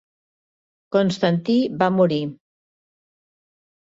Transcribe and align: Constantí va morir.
Constantí 0.95 1.57
va 1.83 1.89
morir. 1.97 2.17